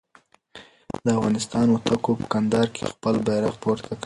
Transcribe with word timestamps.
د 1.05 1.07
افغانستان 1.17 1.65
هوتکو 1.69 2.11
په 2.19 2.25
کندهار 2.33 2.67
کې 2.75 2.91
خپل 2.93 3.13
بیرغ 3.27 3.53
پورته 3.63 3.89
کړ. 3.95 3.99